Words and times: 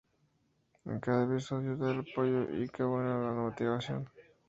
En 0.85 0.99
cada 0.99 1.25
episodio, 1.25 1.77
da 1.77 1.91
el 1.91 1.99
apoyo 1.99 2.49
y 2.59 2.67
que 2.69 2.81
bueno 2.81 3.23
la 3.23 3.39
motivación. 3.39 4.09